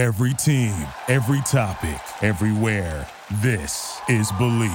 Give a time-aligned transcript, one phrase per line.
[0.00, 0.72] Every team,
[1.08, 3.06] every topic, everywhere.
[3.42, 4.70] This is Bleav.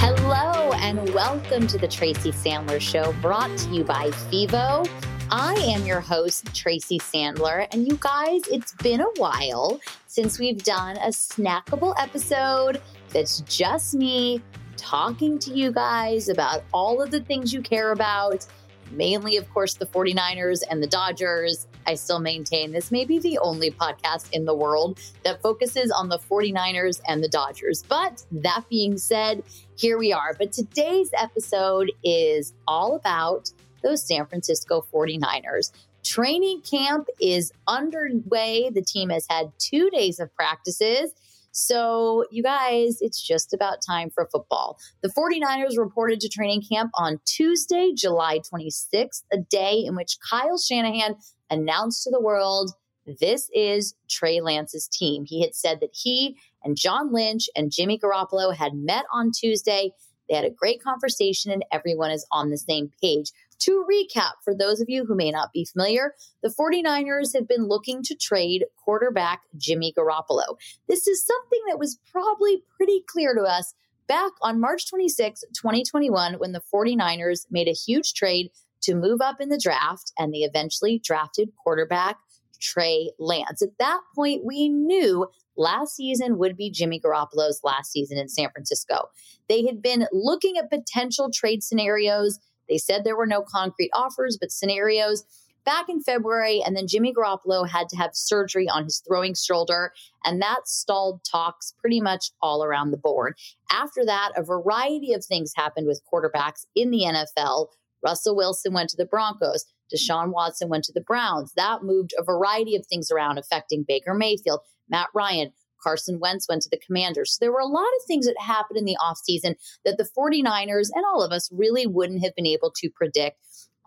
[0.00, 4.90] Hello, and welcome to the Tracy Sandler Show, brought to you by Fevo.
[5.30, 7.68] I am your host, Tracy Sandler.
[7.70, 12.82] And you guys, it's been a while since we've done a snackable episode
[13.12, 14.42] that's just me
[14.86, 18.46] talking to you guys about all of the things you care about.
[18.92, 21.66] Mainly, of course, the 49ers and the Dodgers.
[21.88, 26.08] I still maintain this may be the only podcast in the world that focuses on
[26.08, 27.82] the 49ers and the Dodgers.
[27.82, 29.42] But that being said,
[29.76, 30.36] here we are.
[30.38, 33.50] But today's episode is all about
[33.82, 35.72] those San Francisco 49ers.
[36.04, 38.70] Training camp is underway.
[38.70, 41.12] The team has had two days of practices.
[41.56, 44.78] So, you guys, it's just about time for football.
[45.02, 50.58] The 49ers reported to training camp on Tuesday, July 26th, a day in which Kyle
[50.58, 51.16] Shanahan
[51.48, 52.72] announced to the world
[53.20, 55.24] this is Trey Lance's team.
[55.24, 59.92] He had said that he and John Lynch and Jimmy Garoppolo had met on Tuesday.
[60.28, 63.30] They had a great conversation and everyone is on the same page.
[63.60, 67.66] To recap, for those of you who may not be familiar, the 49ers have been
[67.66, 70.56] looking to trade quarterback Jimmy Garoppolo.
[70.88, 73.74] This is something that was probably pretty clear to us
[74.06, 78.50] back on March 26, 2021, when the 49ers made a huge trade
[78.82, 82.18] to move up in the draft and they eventually drafted quarterback
[82.60, 83.62] Trey Lance.
[83.62, 88.50] At that point, we knew last season would be Jimmy Garoppolo's last season in San
[88.50, 89.08] Francisco.
[89.48, 94.38] They had been looking at potential trade scenarios they said there were no concrete offers,
[94.40, 95.24] but scenarios
[95.66, 96.62] back in February.
[96.64, 99.92] And then Jimmy Garoppolo had to have surgery on his throwing shoulder,
[100.24, 103.36] and that stalled talks pretty much all around the board.
[103.70, 107.68] After that, a variety of things happened with quarterbacks in the NFL.
[108.02, 109.66] Russell Wilson went to the Broncos.
[109.92, 111.52] Deshaun Watson went to the Browns.
[111.56, 115.52] That moved a variety of things around affecting Baker Mayfield, Matt Ryan.
[115.82, 117.32] Carson Wentz went to the Commanders.
[117.32, 119.54] So there were a lot of things that happened in the offseason
[119.84, 123.38] that the 49ers and all of us really wouldn't have been able to predict.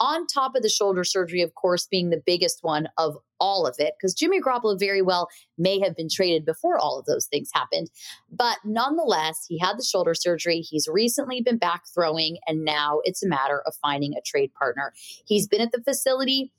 [0.01, 3.75] On top of the shoulder surgery, of course, being the biggest one of all of
[3.79, 5.27] it, because Jimmy Garoppolo very well
[5.57, 7.89] may have been traded before all of those things happened.
[8.31, 10.61] But nonetheless, he had the shoulder surgery.
[10.61, 14.93] He's recently been back throwing, and now it's a matter of finding a trade partner.
[15.25, 16.53] He's been at the facility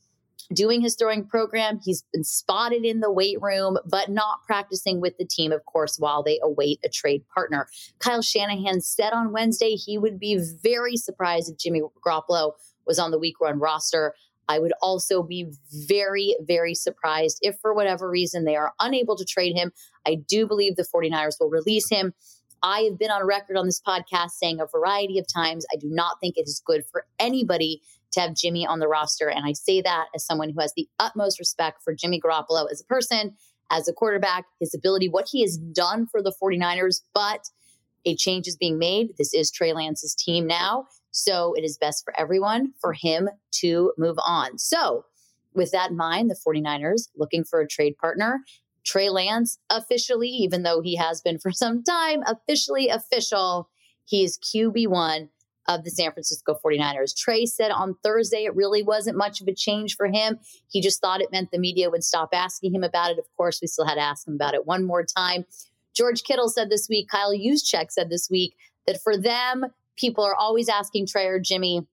[0.53, 1.81] doing his throwing program.
[1.83, 5.99] He's been spotted in the weight room, but not practicing with the team, of course,
[5.99, 7.69] while they await a trade partner.
[7.99, 12.53] Kyle Shanahan said on Wednesday he would be very surprised if Jimmy Garoppolo
[12.87, 14.15] was on the week one roster.
[14.49, 15.53] I would also be
[15.87, 19.71] very, very surprised if, for whatever reason, they are unable to trade him.
[20.05, 22.15] I do believe the 49ers will release him.
[22.63, 25.89] I have been on record on this podcast saying a variety of times I do
[25.89, 27.81] not think it is good for anybody
[28.13, 29.29] to have Jimmy on the roster.
[29.29, 32.81] And I say that as someone who has the utmost respect for Jimmy Garoppolo as
[32.81, 33.35] a person,
[33.71, 37.03] as a quarterback, his ability, what he has done for the 49ers.
[37.15, 37.49] But
[38.05, 39.17] a change is being made.
[39.19, 40.87] This is Trey Lance's team now.
[41.11, 44.59] So it is best for everyone for him to move on.
[44.59, 45.05] So,
[45.53, 48.41] with that in mind, the 49ers looking for a trade partner.
[48.85, 53.69] Trey Lance officially, even though he has been for some time, officially official.
[54.05, 55.29] He is QB1
[55.71, 57.17] of the San Francisco 49ers.
[57.17, 60.39] Trey said on Thursday it really wasn't much of a change for him.
[60.69, 63.19] He just thought it meant the media would stop asking him about it.
[63.19, 65.45] Of course, we still had to ask him about it one more time.
[65.95, 69.67] George Kittle said this week, Kyle Juszczyk said this week that for them,
[69.97, 71.87] people are always asking Trey or Jimmy.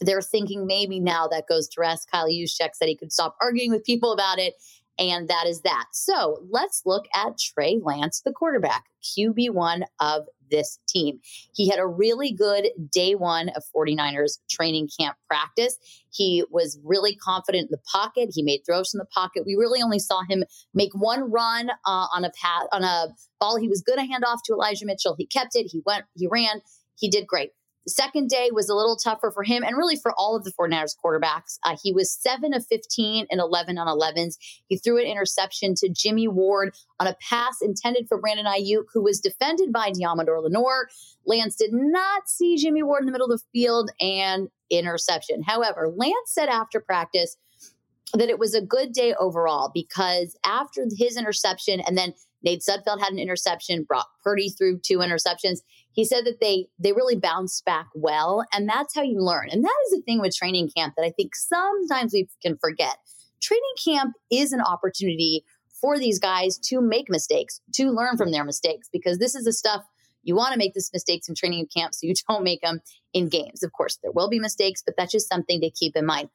[0.00, 2.10] They're thinking maybe now that goes to rest.
[2.10, 4.54] Kyle Juszczyk said he could stop arguing with people about it.
[4.98, 5.86] And that is that.
[5.92, 11.18] So let's look at Trey Lance, the quarterback, QB1 of this team.
[11.54, 15.78] He had a really good day one of 49ers training camp practice.
[16.10, 18.30] He was really confident in the pocket.
[18.32, 19.44] He made throws from the pocket.
[19.46, 22.30] We really only saw him make one run uh, on a
[22.70, 23.08] on a
[23.40, 25.16] ball he was going to hand off to Elijah Mitchell.
[25.18, 25.70] He kept it.
[25.72, 26.04] He went.
[26.14, 26.60] He ran.
[26.96, 27.50] He did great.
[27.84, 30.52] The second day was a little tougher for him and really for all of the
[30.52, 31.58] 49ers quarterbacks.
[31.64, 34.36] Uh, he was 7 of 15 and 11 on 11s.
[34.68, 39.02] He threw an interception to Jimmy Ward on a pass intended for Brandon Aiyuk, who
[39.02, 40.88] was defended by Deommodore Lenoir.
[41.26, 45.42] Lance did not see Jimmy Ward in the middle of the field and interception.
[45.42, 47.36] However, Lance said after practice
[48.14, 52.14] that it was a good day overall because after his interception and then
[52.44, 55.60] Nate Sudfeld had an interception, Brock Purdy threw two interceptions
[55.92, 59.64] he said that they they really bounce back well and that's how you learn and
[59.64, 62.96] that is the thing with training camp that i think sometimes we can forget
[63.42, 65.44] training camp is an opportunity
[65.82, 69.52] for these guys to make mistakes to learn from their mistakes because this is the
[69.52, 69.82] stuff
[70.22, 72.80] You want to make these mistakes in training camp so you don't make them
[73.12, 73.62] in games.
[73.62, 76.28] Of course, there will be mistakes, but that's just something to keep in mind.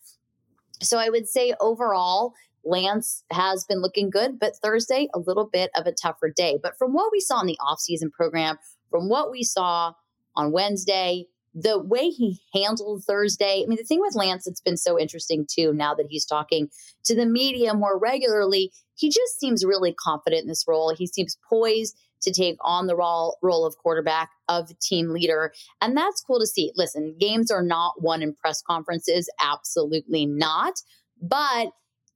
[0.82, 2.34] So I would say overall,
[2.64, 6.60] Lance has been looking good, but Thursday, a little bit of a tougher day.
[6.62, 8.58] But from what we saw in the offseason program,
[8.90, 9.94] from what we saw
[10.36, 14.78] on Wednesday, the way he handled Thursday, I mean, the thing with Lance that's been
[14.78, 16.70] so interesting too, now that he's talking
[17.06, 20.94] to the media more regularly, he just seems really confident in this role.
[20.96, 25.52] He seems poised to take on the role, role of quarterback, of team leader.
[25.82, 26.72] And that's cool to see.
[26.76, 30.74] Listen, games are not won in press conferences, absolutely not.
[31.22, 31.70] But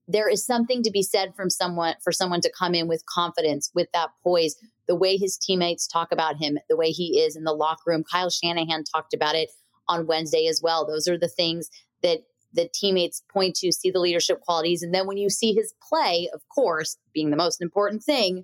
[0.08, 3.72] there is something to be said from someone for someone to come in with confidence,
[3.74, 4.56] with that poise,
[4.92, 8.04] the way his teammates talk about him, the way he is in the locker room.
[8.04, 9.50] Kyle Shanahan talked about it
[9.88, 10.86] on Wednesday as well.
[10.86, 11.70] Those are the things
[12.04, 14.84] that the teammates point to, see the leadership qualities.
[14.84, 18.44] And then when you see his play, of course, being the most important thing,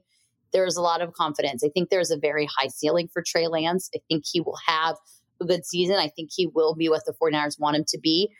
[0.53, 1.65] there's a lot of confidence.
[1.65, 3.89] I think there's a very high ceiling for Trey Lance.
[3.93, 4.95] I think he will have
[5.41, 5.97] a good season.
[5.97, 8.31] I think he will be what the 49ers want him to be.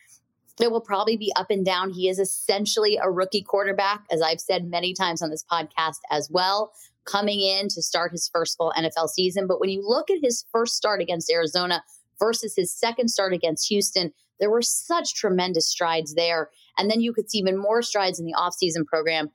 [0.61, 1.89] It will probably be up and down.
[1.89, 6.29] He is essentially a rookie quarterback, as I've said many times on this podcast as
[6.31, 6.71] well,
[7.07, 9.47] coming in to start his first full NFL season.
[9.47, 11.83] But when you look at his first start against Arizona
[12.19, 16.49] versus his second start against Houston, there were such tremendous strides there.
[16.77, 19.31] And then you could see even more strides in the offseason program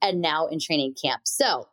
[0.00, 1.22] and now in training camp.
[1.24, 1.68] So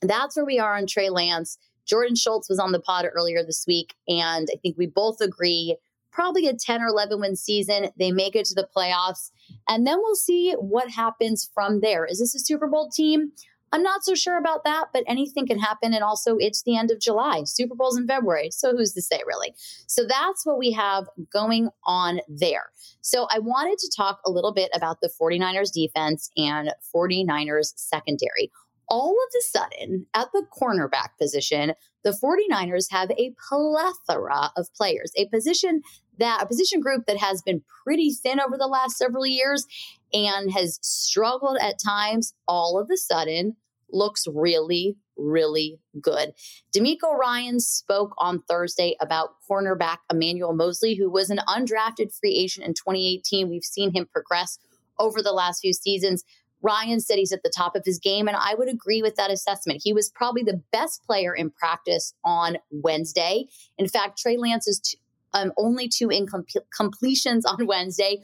[0.00, 1.58] that's where we are on Trey Lance.
[1.84, 5.76] Jordan Schultz was on the pod earlier this week, and I think we both agree
[6.10, 7.90] probably a 10 or 11 win season.
[7.98, 9.30] They make it to the playoffs,
[9.68, 12.04] and then we'll see what happens from there.
[12.04, 13.32] Is this a Super Bowl team?
[13.72, 15.92] I'm not so sure about that, but anything can happen.
[15.92, 17.42] And also, it's the end of July.
[17.44, 18.50] Super Bowl's in February.
[18.50, 19.54] So, who's to say, really?
[19.86, 22.70] So, that's what we have going on there.
[23.00, 28.50] So, I wanted to talk a little bit about the 49ers defense and 49ers secondary
[28.88, 31.72] all of a sudden, at the cornerback position,
[32.04, 35.82] the 49ers have a plethora of players, a position
[36.18, 39.66] that a position group that has been pretty thin over the last several years
[40.12, 43.56] and has struggled at times, all of a sudden
[43.90, 46.32] looks really, really good.
[46.74, 52.66] DeMeco Ryan spoke on Thursday about cornerback Emmanuel Moseley, who was an undrafted free agent
[52.66, 53.48] in 2018.
[53.48, 54.58] We've seen him progress
[54.98, 56.24] over the last few seasons.
[56.62, 59.30] Ryan said he's at the top of his game, and I would agree with that
[59.30, 59.82] assessment.
[59.84, 63.46] He was probably the best player in practice on Wednesday.
[63.78, 64.98] In fact, Trey Lance's t-
[65.34, 68.22] um, only two incompletions on Wednesday.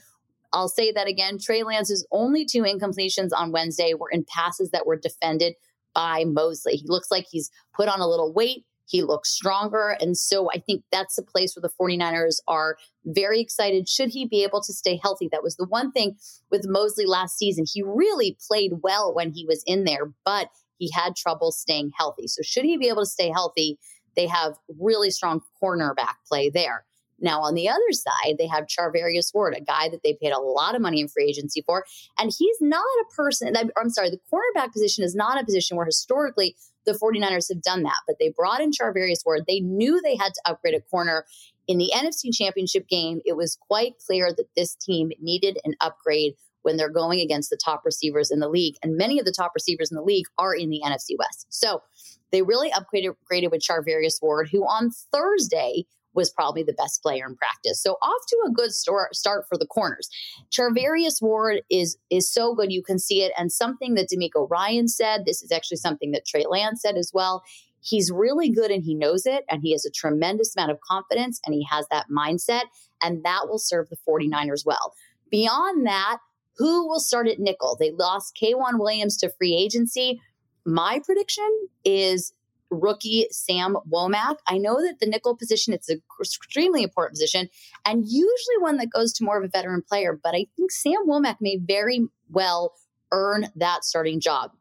[0.52, 1.38] I'll say that again.
[1.38, 5.54] Trey Lance's only two incompletions on Wednesday were in passes that were defended
[5.94, 6.76] by Moseley.
[6.76, 8.64] He looks like he's put on a little weight.
[8.86, 9.96] He looks stronger.
[10.00, 12.76] And so I think that's the place where the 49ers are
[13.06, 13.88] very excited.
[13.88, 15.28] Should he be able to stay healthy?
[15.30, 16.16] That was the one thing
[16.50, 17.64] with Moseley last season.
[17.72, 22.26] He really played well when he was in there, but he had trouble staying healthy.
[22.26, 23.78] So should he be able to stay healthy?
[24.14, 26.84] They have really strong cornerback play there.
[27.22, 30.40] Now, on the other side, they have Charvarius Ward, a guy that they paid a
[30.40, 31.84] lot of money in free agency for.
[32.18, 35.86] And he's not a person, I'm sorry, the cornerback position is not a position where
[35.86, 38.00] historically the 49ers have done that.
[38.06, 39.44] But they brought in Charvarius Ward.
[39.46, 41.24] They knew they had to upgrade a corner.
[41.68, 46.34] In the NFC Championship game, it was quite clear that this team needed an upgrade
[46.62, 48.76] when they're going against the top receivers in the league.
[48.82, 51.46] And many of the top receivers in the league are in the NFC West.
[51.50, 51.82] So
[52.30, 57.26] they really upgraded, upgraded with Charvarius Ward, who on Thursday was probably the best player
[57.26, 57.82] in practice.
[57.82, 60.08] So off to a good start for the corners.
[60.50, 64.88] Charvarius Ward is is so good you can see it and something that DeMeco Ryan
[64.88, 67.42] said, this is actually something that Trey Lance said as well.
[67.80, 71.40] He's really good and he knows it and he has a tremendous amount of confidence
[71.44, 72.64] and he has that mindset
[73.02, 74.94] and that will serve the 49ers well.
[75.30, 76.18] Beyond that,
[76.56, 77.76] who will start at nickel?
[77.80, 80.20] They lost K'Waun Williams to free agency.
[80.64, 81.50] My prediction
[81.84, 82.32] is
[82.72, 84.36] rookie Sam Womack.
[84.48, 87.48] I know that the nickel position, it's an extremely important position
[87.86, 91.06] and usually one that goes to more of a veteran player, but I think Sam
[91.06, 92.74] Womack may very well
[93.12, 94.52] earn that starting job.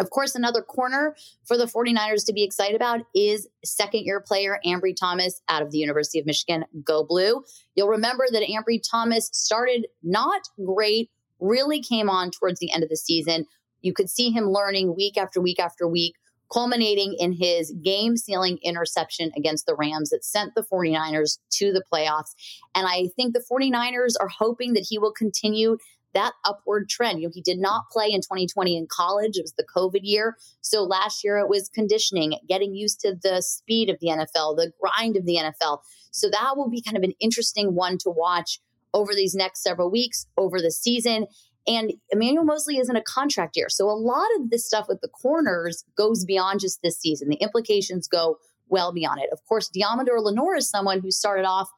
[0.00, 4.58] Of course, another corner for the 49ers to be excited about is second year player
[4.64, 6.64] Ambry Thomas out of the University of Michigan.
[6.82, 7.44] Go Blue.
[7.74, 12.88] You'll remember that Ambry Thomas started not great, really came on towards the end of
[12.88, 13.44] the season.
[13.82, 16.14] You could see him learning week after week after week
[16.52, 21.82] culminating in his game sealing interception against the Rams that sent the 49ers to the
[21.92, 22.34] playoffs.
[22.74, 25.78] And I think the 49ers are hoping that he will continue
[26.14, 27.20] that upward trend.
[27.20, 29.36] You know, he did not play in 2020 in college.
[29.36, 30.36] It was the COVID year.
[30.60, 34.72] So last year it was conditioning, getting used to the speed of the NFL, the
[34.80, 35.78] grind of the NFL.
[36.10, 38.60] So that will be kind of an interesting one to watch
[38.94, 41.26] over these next several weeks, over the season.
[41.66, 43.68] And Emmanuel Moseley isn't a contract year.
[43.68, 47.28] So a lot of this stuff with the corners goes beyond just this season.
[47.28, 48.38] The implications go
[48.68, 49.30] well beyond it.
[49.32, 51.70] Of course, Deommodore Lenoir is someone who started off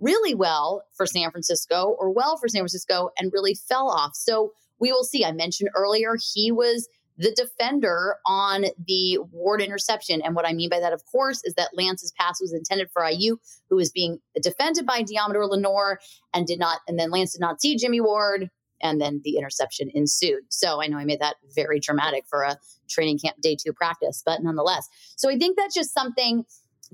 [0.00, 4.14] really well for San Francisco or well for San Francisco and really fell off.
[4.14, 5.24] So we will see.
[5.24, 10.22] I mentioned earlier he was the defender on the Ward interception.
[10.22, 13.02] And what I mean by that, of course, is that Lance's pass was intended for
[13.02, 13.36] Aiyuk,
[13.68, 16.00] who was being defended by Deommodore Lenoir
[16.34, 18.50] and did not, and then Lance did not see Jimmy Ward.
[18.82, 20.42] And then the interception ensued.
[20.48, 22.58] So I know I made that very dramatic for a
[22.88, 24.88] training camp day two practice, but nonetheless.
[25.16, 26.44] So I think that's just something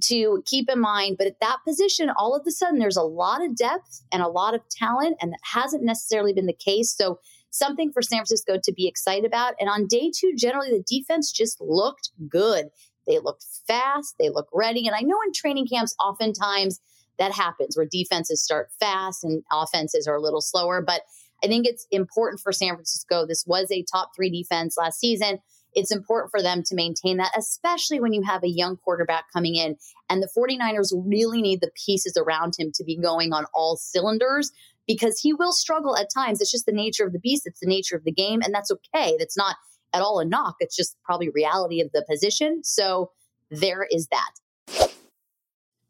[0.01, 1.17] to keep in mind.
[1.19, 4.29] But at that position, all of a sudden, there's a lot of depth and a
[4.29, 6.95] lot of talent, and that hasn't necessarily been the case.
[6.97, 7.19] So
[7.51, 9.55] something for San Francisco to be excited about.
[9.59, 12.67] And on day two, generally, the defense just looked good.
[13.07, 14.87] They looked fast, they look ready.
[14.87, 16.79] And I know in training camps, oftentimes
[17.19, 20.83] that happens where defenses start fast and offenses are a little slower.
[20.83, 21.03] But
[21.43, 23.27] I think it's important for San Francisco.
[23.27, 25.39] This was a top three defense last season.
[25.75, 29.55] It's important for them to maintain that, especially when you have a young quarterback coming
[29.55, 29.77] in.
[30.09, 34.51] And the 49ers really need the pieces around him to be going on all cylinders
[34.87, 36.41] because he will struggle at times.
[36.41, 38.71] It's just the nature of the beast, it's the nature of the game, and that's
[38.71, 39.15] okay.
[39.19, 39.57] That's not
[39.93, 40.57] at all a knock.
[40.61, 42.65] It's just probably reality of the position.
[42.65, 43.13] So
[43.51, 44.91] there is that.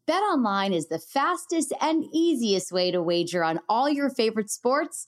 [0.05, 5.07] Bet online is the fastest and easiest way to wager on all your favorite sports,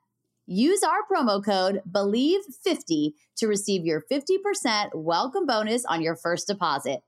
[0.53, 6.99] Use our promo code BELIEVE50 to receive your 50% welcome bonus on your first deposit.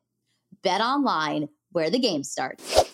[0.63, 2.85] Bet online, where the game starts.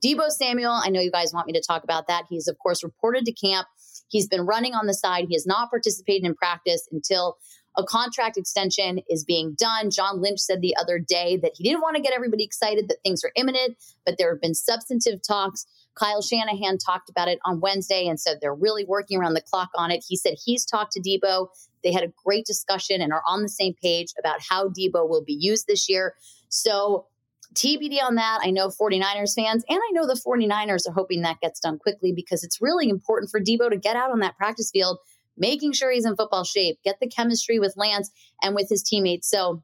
[0.00, 2.26] Deebo Samuel, I know you guys want me to talk about that.
[2.30, 3.66] He's, of course, reported to camp.
[4.06, 5.24] He's been running on the side.
[5.28, 7.38] He has not participated in practice until
[7.76, 9.90] a contract extension is being done.
[9.90, 12.98] John Lynch said the other day that he didn't want to get everybody excited that
[13.02, 15.66] things are imminent, but there have been substantive talks.
[15.98, 19.70] Kyle Shanahan talked about it on Wednesday and said they're really working around the clock
[19.74, 20.04] on it.
[20.06, 21.48] He said he's talked to Deebo.
[21.82, 25.24] They had a great discussion and are on the same page about how Deebo will
[25.24, 26.14] be used this year.
[26.48, 27.06] So,
[27.54, 28.40] TBD on that.
[28.42, 32.12] I know 49ers fans, and I know the 49ers are hoping that gets done quickly
[32.12, 34.98] because it's really important for Deebo to get out on that practice field,
[35.36, 38.10] making sure he's in football shape, get the chemistry with Lance
[38.42, 39.30] and with his teammates.
[39.30, 39.62] So,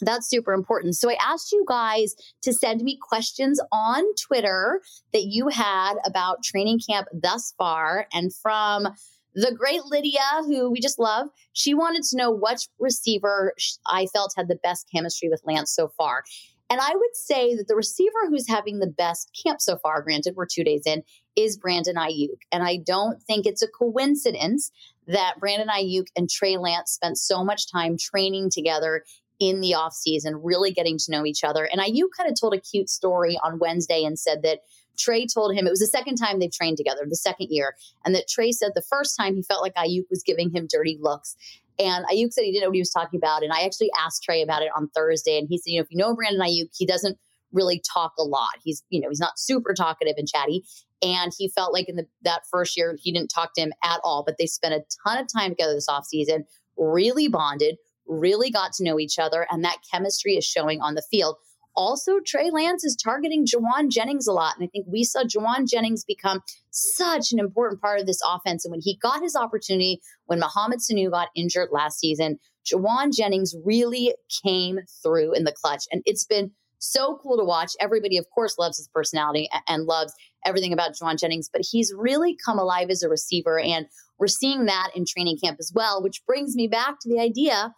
[0.00, 0.96] that's super important.
[0.96, 4.80] So I asked you guys to send me questions on Twitter
[5.12, 8.06] that you had about training camp thus far.
[8.12, 8.88] And from
[9.34, 13.54] the great Lydia, who we just love, she wanted to know which receiver
[13.86, 16.24] I felt had the best chemistry with Lance so far.
[16.72, 20.36] And I would say that the receiver who's having the best camp so far, granted,
[20.36, 21.02] we're two days in,
[21.36, 22.38] is Brandon Aiyuk.
[22.50, 24.70] And I don't think it's a coincidence
[25.06, 29.04] that Brandon Aiyuk and Trey Lance spent so much time training together
[29.42, 31.64] in the off season, really getting to know each other.
[31.64, 34.60] And Aiyuk kind of told a cute story on Wednesday and said that
[34.96, 38.14] Trey told him it was the second time they've trained together, the second year, and
[38.14, 41.34] that Trey said the first time he felt like Aiyuk was giving him dirty looks.
[41.76, 43.42] And Aiyuk said he didn't know what he was talking about.
[43.42, 45.90] And I actually asked Trey about it on Thursday, and he said, you know, if
[45.90, 47.18] you know Brandon Aiyuk, he doesn't
[47.50, 48.52] really talk a lot.
[48.62, 50.64] He's, you know, he's not super talkative and chatty.
[51.02, 53.98] And he felt like in the, that first year, he didn't talk to him at
[54.04, 56.44] all, but they spent a ton of time together this offseason,
[56.76, 57.76] really bonded,
[58.12, 61.36] really got to know each other, and that chemistry is showing on the field.
[61.74, 64.56] Also, Trey Lance is targeting Jauan Jennings a lot.
[64.56, 68.64] And I think we saw Jauan Jennings become such an important part of this offense.
[68.64, 72.38] And when he got his opportunity, when Mohamed Sanu got injured last season,
[72.70, 74.14] Jauan Jennings really
[74.44, 75.84] came through in the clutch.
[75.90, 77.72] And it's been so cool to watch.
[77.80, 80.12] Everybody, of course, loves his personality and loves
[80.44, 83.58] everything about Jauan Jennings, but he's really come alive as a receiver.
[83.58, 83.86] And
[84.18, 87.72] we're seeing that in training camp as well, which brings me back to the idea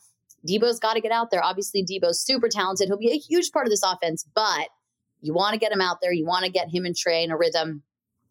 [0.47, 1.43] Deebo's got to get out there.
[1.43, 2.89] Obviously, Deebo's super talented.
[2.89, 4.69] He'll be a huge part of this offense, but
[5.21, 6.13] you want to get him out there.
[6.13, 7.83] You want to get him and Trey in a rhythm.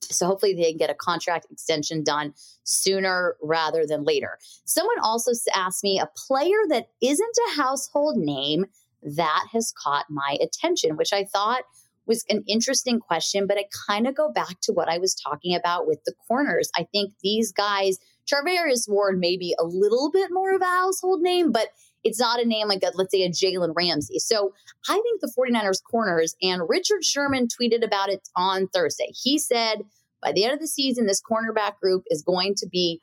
[0.01, 4.37] So hopefully they can get a contract extension done sooner rather than later.
[4.65, 8.65] Someone also asked me a player that isn't a household name
[9.01, 11.63] that has caught my attention, which I thought
[12.05, 15.55] was an interesting question, but I kind of go back to what I was talking
[15.55, 16.69] about with the corners.
[16.77, 21.21] I think these guys, Charvarius Ward, may be a little bit more of a household
[21.21, 21.69] name, but
[22.03, 24.19] it's not a name like, a, let's say, a Jalen Ramsey.
[24.19, 24.53] So
[24.89, 29.11] I think the 49ers corners, and Richard Sherman tweeted about it on Thursday.
[29.13, 29.83] He said,
[30.21, 33.01] by the end of the season, this cornerback group is going to be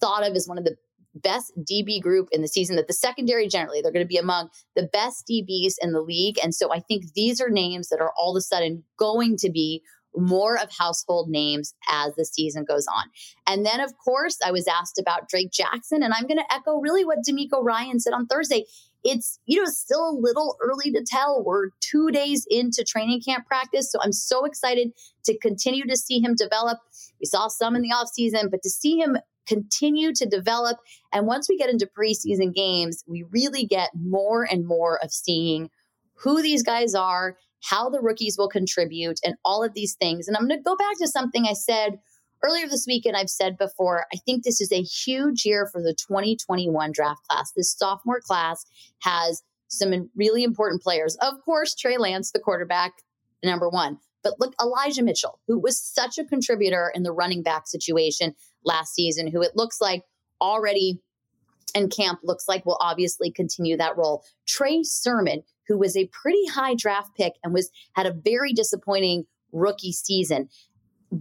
[0.00, 0.76] thought of as one of the
[1.14, 4.48] best DB group in the season, that the secondary generally, they're going to be among
[4.74, 6.38] the best DBs in the league.
[6.42, 9.50] And so I think these are names that are all of a sudden going to
[9.50, 9.82] be
[10.14, 13.04] more of household names as the season goes on.
[13.46, 16.80] And then, of course, I was asked about Drake Jackson, and I'm going to echo
[16.80, 18.64] really what DeMeco Ryan said on Thursday.
[19.04, 21.42] It's, you know, still a little early to tell.
[21.42, 23.90] We're two days into training camp practice.
[23.90, 24.92] So I'm so excited
[25.24, 26.78] to continue to see him develop.
[27.20, 29.16] We saw some in the offseason, but to see him
[29.46, 30.78] continue to develop.
[31.12, 35.68] And once we get into preseason games, we really get more and more of seeing
[36.14, 40.28] who these guys are how the rookies will contribute, and all of these things.
[40.28, 41.98] And I'm going to go back to something I said
[42.44, 44.06] earlier this week, and I've said before.
[44.12, 47.52] I think this is a huge year for the 2021 draft class.
[47.56, 48.64] This sophomore class
[49.00, 51.16] has some really important players.
[51.16, 52.92] Of course, Trey Lance, the quarterback,
[53.42, 53.98] number one.
[54.22, 58.94] But look, Elijah Mitchell, who was such a contributor in the running back situation last
[58.94, 60.02] season, who it looks like
[60.40, 61.00] already
[61.74, 64.24] in camp looks like will obviously continue that role.
[64.46, 69.24] Trey Sermon, who was a pretty high draft pick and was had a very disappointing
[69.52, 70.48] rookie season.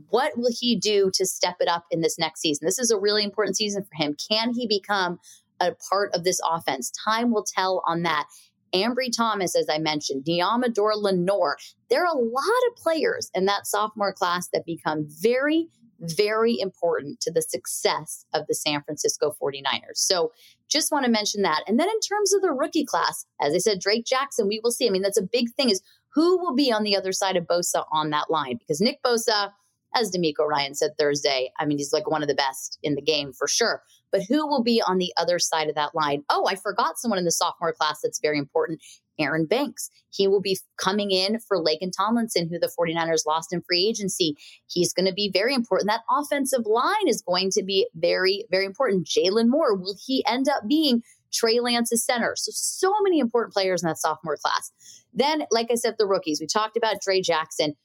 [0.09, 2.65] What will he do to step it up in this next season?
[2.65, 4.15] This is a really important season for him.
[4.31, 5.19] Can he become
[5.59, 6.91] a part of this offense?
[7.05, 8.25] Time will tell on that.
[8.73, 11.57] Ambry Thomas, as I mentioned, Deommodore Lenoir.
[11.89, 15.67] There are a lot of players in that sophomore class that become very,
[16.01, 19.95] very important to the success of the San Francisco 49ers.
[19.95, 20.31] So
[20.69, 21.63] just want to mention that.
[21.67, 24.71] And then in terms of the rookie class, as I said, Drake Jackson, we will
[24.71, 24.87] see.
[24.87, 25.81] I mean, that's a big thing is
[26.13, 28.57] who will be on the other side of Bosa on that line?
[28.57, 29.51] Because Nick Bosa,
[29.95, 33.01] as DeMeco Ryan said Thursday, I mean, he's like one of the best in the
[33.01, 33.81] game for sure.
[34.11, 36.23] But who will be on the other side of that line?
[36.29, 38.81] Oh, I forgot someone in the sophomore class that's very important.
[39.19, 39.89] Aaron Banks.
[40.09, 44.35] He will be coming in for Laken Tomlinson, who the 49ers lost in free agency.
[44.67, 45.89] He's going to be very important.
[45.89, 49.07] That offensive line is going to be very, very important.
[49.07, 52.33] Jaylon Moore, will he end up being Trey Lance's center?
[52.35, 54.71] So, so many important players in that sophomore class.
[55.13, 57.75] Then, like I said, the rookies, we talked about Drake Jackson.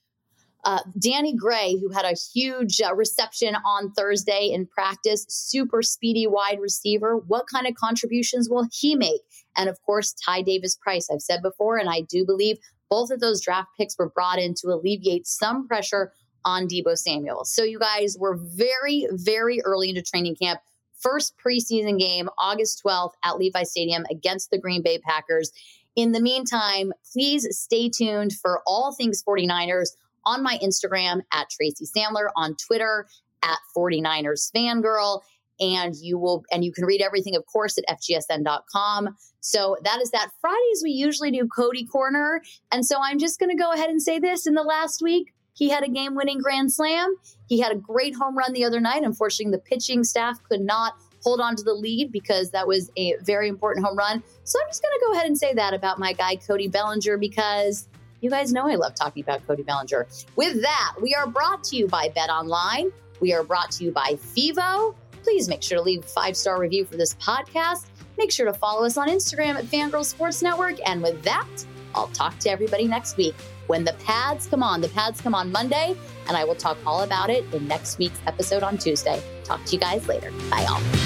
[0.67, 6.27] Uh, Danny Gray, who had a huge uh, reception on Thursday in practice, super speedy
[6.27, 7.17] wide receiver.
[7.17, 9.21] What kind of contributions will he make?
[9.57, 11.09] And of course, Ty Davis Price.
[11.09, 12.59] I've said before, and I do believe
[12.91, 16.13] both of those draft picks were brought in to alleviate some pressure
[16.45, 17.45] on Deebo Samuel.
[17.45, 20.59] So, you guys were very, very early into training camp.
[20.99, 25.53] First preseason game, August 12th at Levi Stadium against the Green Bay Packers.
[25.95, 29.91] In the meantime, please stay tuned for all things 49ers
[30.27, 33.07] on my Instagram at Tracy Sandler, on Twitter
[33.43, 35.23] at 49ers fangirl.
[35.59, 39.17] And you will, and you can read everything, of course, at FGSN.com.
[39.41, 40.29] So that is that.
[40.39, 42.43] Fridays, we usually do Cody Corner.
[42.71, 45.33] And so I'm just going to go ahead and say this in the last week,
[45.55, 47.17] he had a game winning grand slam.
[47.47, 49.03] He had a great home run the other night.
[49.05, 53.15] Unfortunately, the pitching staff could not hold on to the lead because that was a
[53.23, 54.23] very important home run.
[54.45, 57.17] So I'm just going to go ahead and say that about my guy, Cody Bellinger,
[57.17, 57.89] because
[58.21, 60.07] you guys know I love talking about Cody Bellinger.
[60.37, 62.91] With that, we are brought to you by Bet Online.
[63.21, 64.95] We are brought to you by Fevo.
[65.23, 67.87] Please make sure to leave a five star review for this podcast.
[68.19, 70.77] Make sure to follow us on Instagram at Fangirl Sports Network.
[70.89, 71.49] And with that,
[71.95, 73.35] I'll talk to everybody next week
[73.67, 74.81] when the pads come on.
[74.81, 75.97] The pads come on Monday,
[76.29, 79.23] and I will talk all about it in next week's episode on Tuesday.
[79.45, 80.31] Talk to you guys later.
[80.51, 81.06] Bye, all.